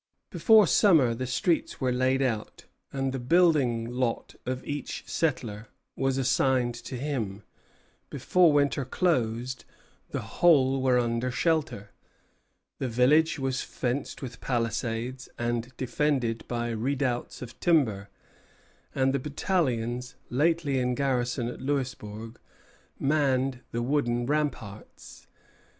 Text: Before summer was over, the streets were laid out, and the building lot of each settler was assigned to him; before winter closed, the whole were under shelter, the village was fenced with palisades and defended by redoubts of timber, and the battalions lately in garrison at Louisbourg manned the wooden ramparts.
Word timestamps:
Before 0.31 0.65
summer 0.65 1.03
was 1.09 1.11
over, 1.11 1.15
the 1.19 1.27
streets 1.27 1.79
were 1.79 1.91
laid 1.91 2.23
out, 2.23 2.65
and 2.91 3.13
the 3.13 3.19
building 3.19 3.87
lot 3.87 4.33
of 4.47 4.65
each 4.65 5.03
settler 5.05 5.67
was 5.95 6.17
assigned 6.17 6.73
to 6.73 6.97
him; 6.97 7.43
before 8.09 8.51
winter 8.51 8.83
closed, 8.83 9.63
the 10.09 10.21
whole 10.21 10.81
were 10.81 10.97
under 10.97 11.29
shelter, 11.29 11.91
the 12.79 12.87
village 12.89 13.37
was 13.37 13.61
fenced 13.61 14.23
with 14.23 14.41
palisades 14.41 15.29
and 15.37 15.71
defended 15.77 16.47
by 16.47 16.71
redoubts 16.71 17.43
of 17.43 17.59
timber, 17.59 18.09
and 18.95 19.13
the 19.13 19.19
battalions 19.19 20.15
lately 20.31 20.79
in 20.79 20.95
garrison 20.95 21.47
at 21.47 21.61
Louisbourg 21.61 22.39
manned 22.97 23.59
the 23.71 23.83
wooden 23.83 24.25
ramparts. 24.25 25.27